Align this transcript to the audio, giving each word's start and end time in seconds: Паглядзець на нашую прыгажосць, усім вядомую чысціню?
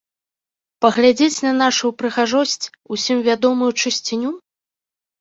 Паглядзець 0.85 1.43
на 1.49 1.53
нашую 1.61 1.91
прыгажосць, 2.01 2.65
усім 2.99 3.17
вядомую 3.31 3.71
чысціню? 3.81 4.37